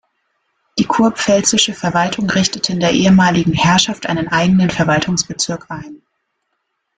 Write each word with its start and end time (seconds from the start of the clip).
Die 0.79 0.85
kurpfälzische 0.85 1.75
Verwaltung 1.75 2.27
richtete 2.27 2.73
in 2.73 2.79
der 2.79 2.89
ehemaligen 2.91 3.53
Herrschaft 3.53 4.07
einen 4.07 4.29
eigenen 4.29 4.71
Verwaltungsbezirk 4.71 5.69
ein. 5.69 6.01